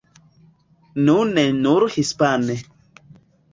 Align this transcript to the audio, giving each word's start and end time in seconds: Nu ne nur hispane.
Nu 1.09 1.17
ne 1.35 1.45
nur 1.67 1.87
hispane. 1.99 2.59